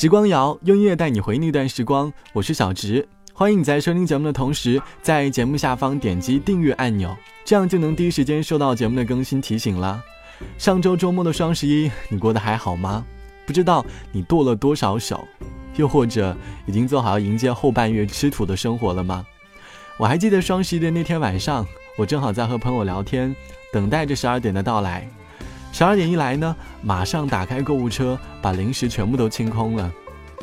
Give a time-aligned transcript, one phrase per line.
[0.00, 7.14] 时光谣用音乐带你回那段时光，我是小植，欢迎你在收听节目的同时，在节目下方点击订阅按钮，
[7.44, 10.02] 这样就能第一时间收到节目的更新提醒了。
[10.56, 13.04] 上周周末的双十一，你过得还好吗？
[13.44, 15.28] 不知道你剁了多少手，
[15.76, 19.26] 又或者已经做好迎接后半月吃土的生活了吗？
[19.98, 21.66] 我还记得双十一的那天晚上，
[21.98, 23.36] 我正好在和朋友聊天，
[23.70, 25.06] 等待着十二点的到来。
[25.72, 29.90] 十二点一来呢，马上打开购物车，把零食全部都清空了。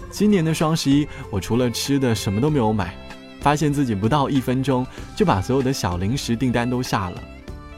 [0.10, 2.96] 今年的双十一，我除了吃的什么都没有买，
[3.42, 7.22] 发现自己不到一分钟就把所有的小零食订单都下了。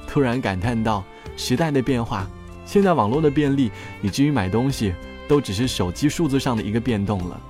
[0.08, 1.04] 突然感叹到
[1.36, 2.26] 时代的变化，
[2.66, 4.94] 现在网络的便利，以至于买东西
[5.28, 7.42] 都只是手机数字上的一个变动了，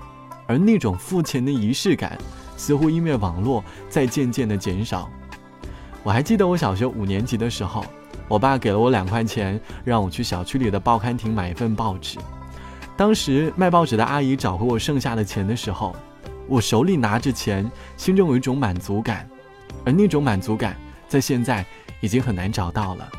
[0.47, 2.17] 而那种付钱的仪式感，
[2.55, 5.09] 似乎因为网络在渐渐的减少。
[6.03, 7.85] 我还记得我小学五年级的时候。
[8.29, 12.17] 我爸给了我两块钱，让我去小区里的报刊亭买一份报纸。
[12.95, 15.95] 当时卖报纸的阿姨找回我剩下的钱的时候，
[16.47, 19.27] 我手里拿着钱，心中有一种满足感，
[19.83, 21.65] 而那种满足感在现在
[22.01, 23.09] 已经很难找到了。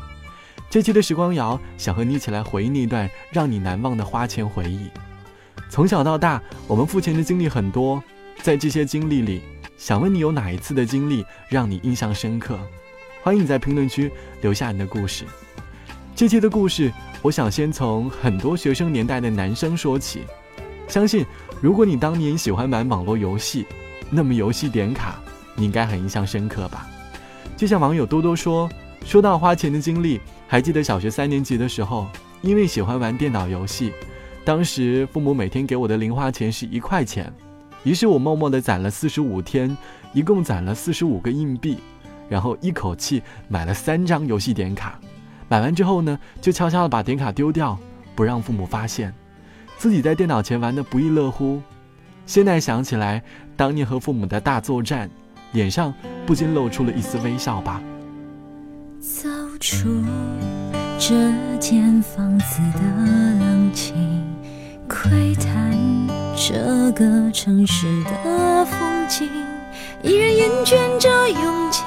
[0.69, 4.89] 这期的时光谣想和你一起来回忆那段让你难忘的花钱回忆。
[5.69, 8.01] 从小到大，我们付钱的经历很多，
[8.41, 9.41] 在这些经历里，
[9.75, 12.57] 想问你有哪一次的经历让你印象深刻？
[13.23, 15.25] 欢迎你在评论区留下你的故事。
[16.15, 16.91] 这期的故事，
[17.21, 20.23] 我想先从很多学生年代的男生说起。
[20.87, 21.23] 相信
[21.61, 23.67] 如果你当年喜欢玩网络游戏，
[24.09, 25.19] 那么游戏点卡
[25.55, 26.87] 你应该很印象深刻吧？
[27.55, 28.67] 就像网友多多说，
[29.05, 32.07] 说到花钱的经历，还记得小学三年级的时候，
[32.41, 33.93] 因为喜欢玩电脑游戏，
[34.43, 37.31] 当时父母每天给我的零花钱是一块钱，
[37.83, 39.77] 于是我默默地攒了四十五天，
[40.11, 41.77] 一共攒了四十五个硬币。
[42.31, 44.97] 然后一口气买了三张游戏点卡，
[45.49, 47.77] 买完之后呢，就悄悄的把点卡丢掉，
[48.15, 49.13] 不让父母发现，
[49.77, 51.61] 自己在电脑前玩的不亦乐乎。
[52.25, 53.21] 现在想起来，
[53.57, 55.09] 当年和父母的大作战，
[55.51, 55.93] 脸上
[56.25, 57.81] 不禁露出了一丝微笑吧。
[59.01, 59.27] 走
[59.59, 60.01] 出
[60.97, 61.13] 这
[61.59, 62.79] 间房子的
[63.41, 64.23] 冷清，
[64.87, 65.77] 窥探
[66.37, 68.79] 这个城市的风
[69.09, 69.27] 景，
[70.01, 71.81] 依然厌倦着拥挤。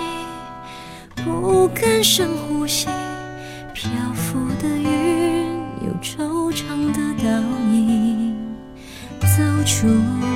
[1.25, 2.87] 不敢深呼吸，
[3.73, 5.47] 漂浮的云
[5.81, 7.25] 有惆怅的倒
[7.73, 8.37] 影，
[9.21, 9.89] 走出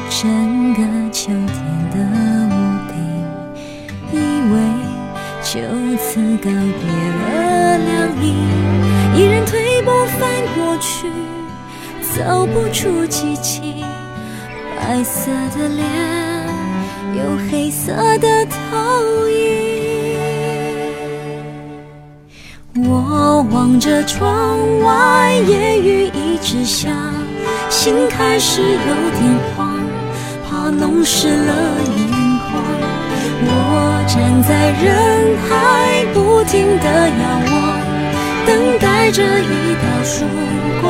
[0.08, 0.80] 整个
[1.12, 1.62] 秋天
[1.92, 1.96] 的
[2.48, 2.56] 屋
[2.88, 2.96] 顶，
[4.12, 4.16] 以
[4.50, 4.54] 为
[5.42, 5.60] 就
[5.98, 6.82] 此告别
[7.12, 7.88] 了凉
[8.24, 8.24] 意，
[9.14, 10.18] 依然退步翻
[10.56, 11.06] 过去，
[12.00, 13.84] 走不出寂静，
[14.74, 15.84] 白色的脸
[17.14, 19.57] 有黑色的投影。
[23.58, 26.90] 望着窗外，夜雨一直下，
[27.68, 29.80] 心开始有点慌，
[30.48, 31.52] 怕弄湿了
[31.96, 32.06] 眼
[32.38, 32.62] 眶。
[33.42, 37.56] 我站在人海，不停地遥望，
[38.46, 40.24] 等待着一道曙
[40.80, 40.88] 光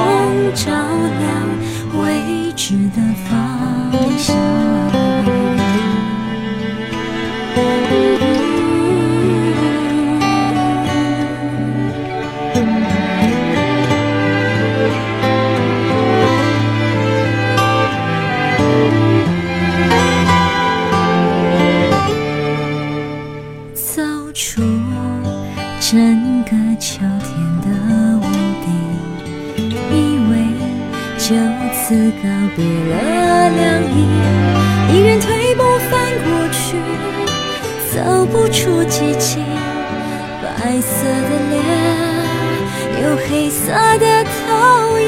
[0.54, 0.70] 照
[1.20, 1.24] 亮
[2.04, 3.00] 未知的
[3.30, 3.32] 方
[4.18, 4.57] 向。
[31.28, 31.34] 就
[31.74, 32.24] 此告
[32.56, 33.94] 别了凉意，
[34.90, 35.92] 一人退步翻
[36.24, 36.80] 过去，
[37.92, 39.44] 走不出寂静，
[40.42, 41.54] 白色的脸
[43.02, 43.60] 有黑色
[43.98, 45.06] 的投影，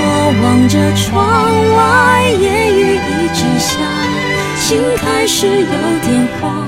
[0.00, 0.08] 我
[0.42, 1.12] 望着窗
[1.76, 1.78] 外，
[2.40, 2.42] 夜
[2.72, 3.70] 雨一直下，
[4.56, 6.08] 心开始有点
[6.40, 6.66] 慌，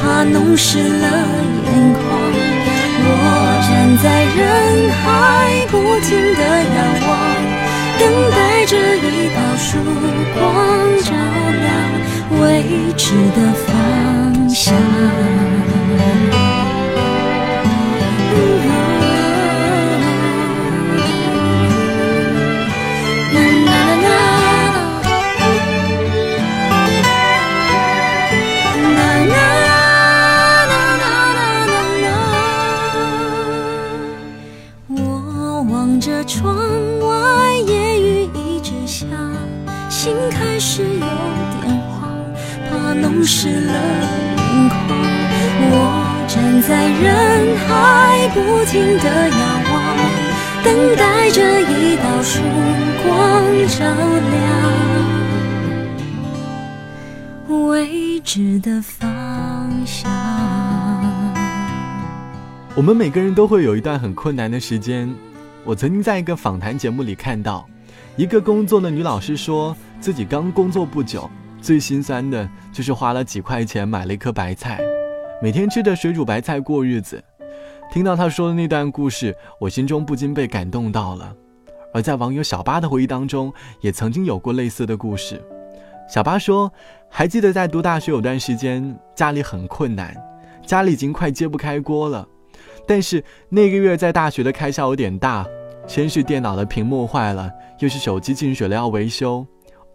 [0.00, 1.06] 怕弄湿了
[1.63, 1.63] 眼。
[4.02, 6.42] 在人海，不停的
[6.74, 6.76] 仰
[7.08, 7.12] 望，
[7.98, 9.78] 等待着一道曙
[10.34, 10.38] 光
[11.02, 11.12] 照
[11.62, 11.64] 亮
[12.40, 12.42] 未
[12.96, 13.04] 知
[13.36, 14.74] 的方向。
[50.74, 52.42] 等待着一道曙
[53.04, 53.84] 光照
[54.32, 54.34] 亮
[57.68, 60.10] 未知的方向。
[62.74, 65.08] 我们每个人都会有一段很困难的时间。
[65.62, 67.64] 我曾经在一个访谈节目里看到，
[68.16, 71.30] 一个工作的女老师说自己刚工作不久，
[71.60, 74.80] 最心酸的就是花了几块钱买了一颗白菜，
[75.40, 77.22] 每天吃着水煮白菜过日子。
[77.94, 81.32] 听到他说的那段故事，我心中不禁被感动到了。
[81.92, 85.40] 而在网友小八的回忆当中，也曾经有过类似的故事。
[86.08, 86.68] 小八说，
[87.08, 90.12] 还记得在读大学有段时间，家里很困难，
[90.66, 92.26] 家里已经快揭不开锅了。
[92.84, 95.46] 但是那个月在大学的开销有点大，
[95.86, 97.48] 先是电脑的屏幕坏了，
[97.78, 99.46] 又是手机进水了要维修，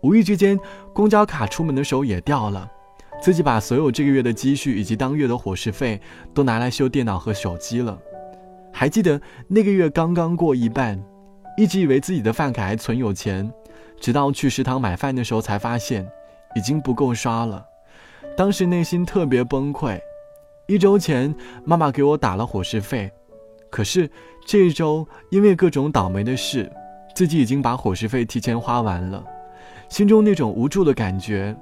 [0.04, 0.57] 无意之间
[0.94, 2.66] 公交卡出门的时候也掉了，
[3.21, 6.00] 自己把所有这个月的积蓄以及当月的伙食费
[6.33, 7.98] 都拿来修电脑和手机了。
[8.71, 11.01] 还记得那个月刚刚过一半，
[11.57, 13.51] 一直以为自己的饭卡还存有钱，
[14.00, 16.07] 直到去食堂买饭的时候才发现，
[16.56, 17.66] 已经不够刷了，
[18.38, 20.00] 当时内心特别崩溃。
[20.68, 21.33] 一周前，
[21.66, 23.12] 妈妈给我打了伙食费，
[23.69, 24.10] 可是
[24.45, 26.71] 这一周因为各种倒霉的事，
[27.16, 29.21] 自己已经把伙食费提前花完了，
[29.89, 31.57] 心中那种无助的感觉，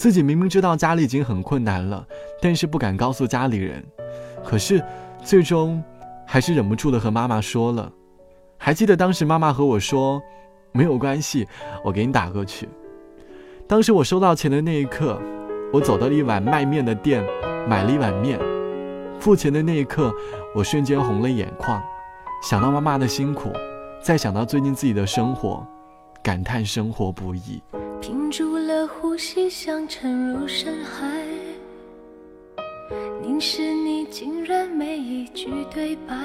[0.00, 2.02] 自己明明知道家里已经很困难了，
[2.40, 3.84] 但是不敢告诉家里人，
[4.42, 4.82] 可是
[5.22, 5.84] 最终
[6.26, 7.92] 还是忍不住的和妈妈说了。
[8.56, 10.18] 还记得当时妈妈和我说
[10.72, 11.46] ：“没有关系，
[11.84, 12.66] 我给你打过去。”
[13.68, 15.20] 当时我收到钱的那一刻，
[15.70, 17.22] 我走到了一碗卖面的店。
[17.68, 18.40] 买了一碗面，
[19.20, 20.10] 付钱的那一刻，
[20.56, 21.78] 我瞬间红了眼眶，
[22.42, 23.52] 想到妈妈的辛苦，
[24.02, 25.62] 再想到最近自己的生活，
[26.22, 27.62] 感叹生活不易。
[28.00, 31.06] 屏住了呼吸，想沉入深海，
[33.20, 36.16] 凝视你，竟然没一句对白，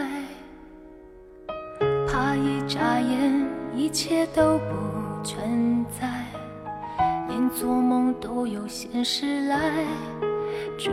[2.07, 3.45] 怕一眨眼，
[3.75, 6.07] 一切都不存在，
[7.27, 9.85] 连做梦都有现实来。
[10.77, 10.89] 阻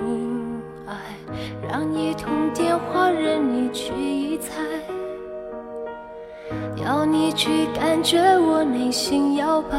[0.86, 0.96] 碍，
[1.68, 4.60] 让一通电话任你去臆猜，
[6.84, 9.78] 要你去感觉我内心摇摆。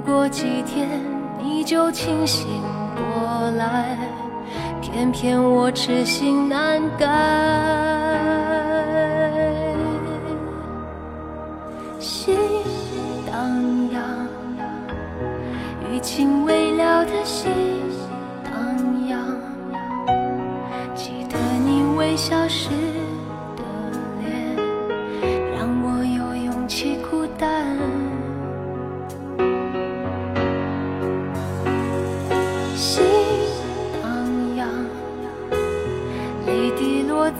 [0.00, 0.88] 过几天
[1.38, 2.46] 你就清醒
[2.94, 3.96] 过来，
[4.80, 7.06] 偏偏我痴心难改，
[11.98, 12.36] 心
[13.30, 14.00] 荡漾，
[15.90, 17.50] 余情未了的心。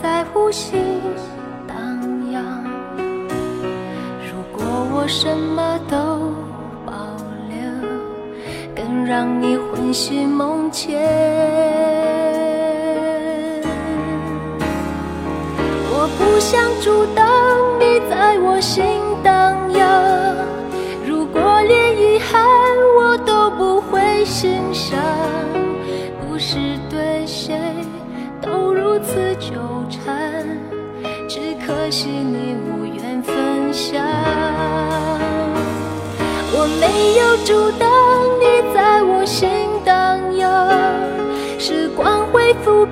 [0.03, 1.01] 在无心
[1.67, 1.77] 荡
[2.33, 2.65] 漾。
[4.27, 5.97] 如果我什么都
[6.87, 6.93] 保
[7.49, 7.59] 留，
[8.75, 11.01] 更让你魂牵梦牵。
[15.93, 17.27] 我不想阻挡
[17.79, 18.85] 你在我心
[19.23, 20.30] 荡漾。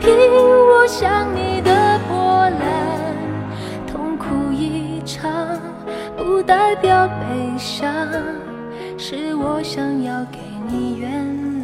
[0.09, 2.63] 因我想你的波澜，
[3.87, 5.61] 痛苦一场，
[6.17, 8.09] 不代表悲伤，
[8.97, 11.58] 是我想要给你原谅。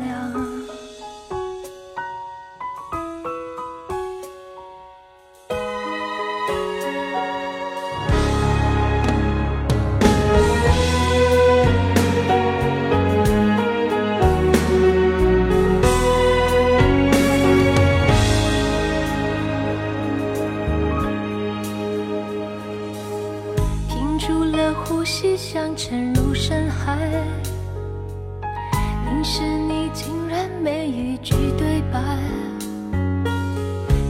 [25.04, 26.96] 呼吸像沉入深海，
[29.04, 32.00] 凝视你竟然没一句对白，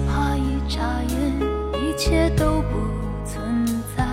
[0.06, 1.18] 怕一眨眼
[1.82, 2.78] 一切都不
[3.26, 4.06] 存在，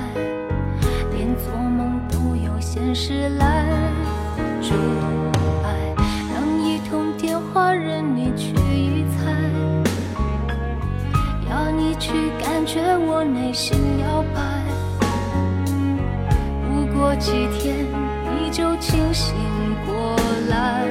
[1.13, 3.63] 连做梦都有现实来
[4.59, 4.73] 阻
[5.63, 5.95] 碍，
[6.33, 8.55] 让一通电话任你去
[9.19, 9.31] 猜，
[11.47, 12.11] 要你去
[12.43, 13.77] 感觉我内心。
[17.21, 17.85] 几天
[18.35, 19.35] 你就清醒
[19.85, 20.15] 过
[20.49, 20.87] 来，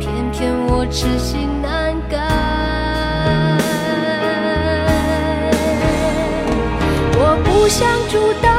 [0.00, 2.18] 偏偏我痴心难改。
[7.16, 8.55] 我不想阻挡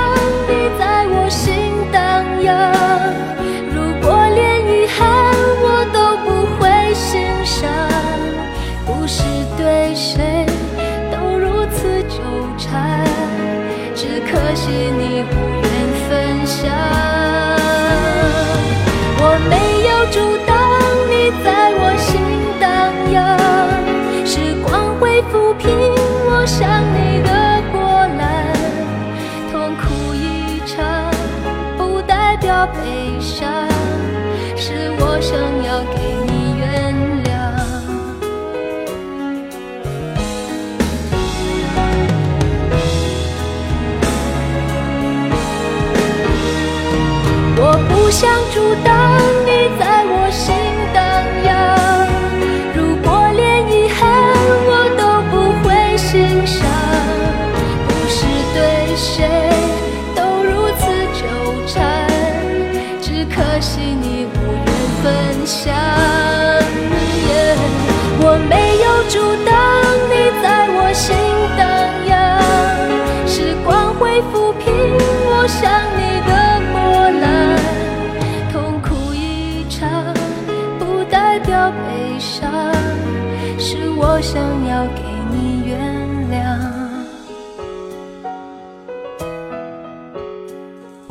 [26.48, 26.76] 想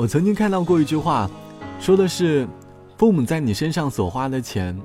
[0.07, 1.29] 我曾经看到过一句话，
[1.81, 2.47] 说的是，
[2.97, 4.81] 父母在你身上所花的钱，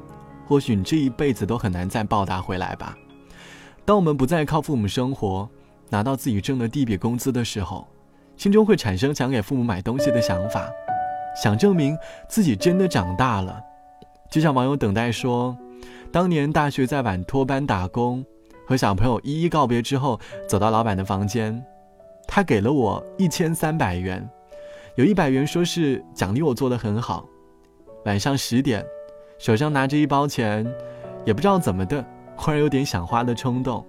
[0.48, 2.98] 或许你这一辈子都很难再报答回来吧。
[3.86, 5.48] 当我们不再靠父母生活，
[5.90, 7.88] 拿到自己挣的第一笔工资的时候，
[8.36, 10.68] 心中会产生想给父母买东西的想法，
[11.40, 11.96] 想证明
[12.28, 13.62] 自己真的长大了。
[14.32, 15.56] 就像网友等待说，
[16.12, 18.26] 当年大学在晚托班打工，
[18.66, 21.64] 和小朋友一一告别之后，走到老板的房间，
[22.28, 24.28] 他给了我一千三百元。
[25.02, 27.28] 有一百元说是奖励我做的很好。
[28.06, 28.86] 晚上十点，
[29.40, 30.64] 手上拿着一包钱，
[31.26, 32.06] 也不知道怎么的，
[32.36, 33.84] 忽然有点想花的冲动。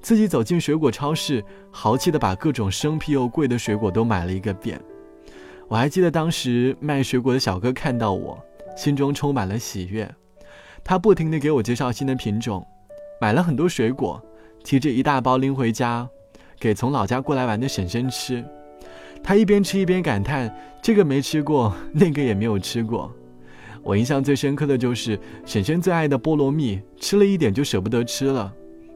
[0.00, 4.80] 自己走进水果超市，豪气的把各种生僻又贵的水果都买了一个遍。
[5.68, 8.42] 我还记得当时卖水果的小哥看到我，
[8.74, 10.10] 心中充满了喜悦。
[10.82, 12.66] 他不停的给我介绍新的品种，
[13.20, 14.18] 买了很多水果，
[14.64, 16.08] 提着一大包拎回家，
[16.58, 18.42] 给从老家过来玩的婶婶吃。
[19.22, 23.12] 他一边吃一边感叹：“这个没吃过， 那个也没有吃过。”
[23.82, 28.52] 我印象最深刻的就是婶婶最爱的菠萝蜜，吃了一点就舍不得吃了。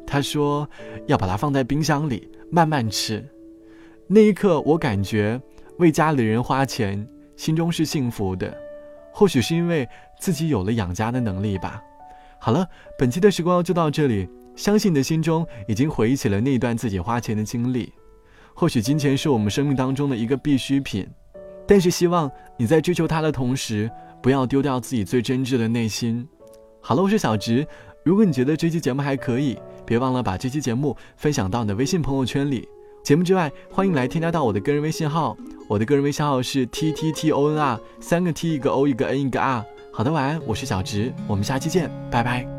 [0.06, 0.68] 她说
[1.06, 3.24] 要把它放在冰箱里慢慢吃。
[4.06, 5.40] 那一刻，我感觉
[5.78, 8.54] 为家里人花钱，心中是幸福的。
[9.12, 9.88] 或许是因为
[10.20, 11.80] 自己有了养家的能力吧。
[12.38, 12.66] 好了，
[12.98, 14.28] 本期的时光就到这里。
[14.54, 17.92] 相信你的心中已经回忆起了那段自己花钱的经历。
[18.54, 21.06] 或许金钱是我们生命当中的一个必需品，
[21.66, 23.90] 但是希望你在追求它的同时，
[24.22, 26.26] 不要丢掉自己最真挚的内心。
[26.80, 27.66] 好了，我是小直。
[28.04, 32.68] 如果你觉得这期节目还可以，别忘了把这期节目分享到你的微信朋友圈里。
[33.02, 35.36] 节目之外，欢迎来添加到我的个人微信号，
[35.68, 39.64] 我的个人微信号是 t t t o n r，三个 t 一个 o 一个 n 一个 r。
[39.92, 42.53] 好的，晚安，我是小直，我们下期见，拜拜。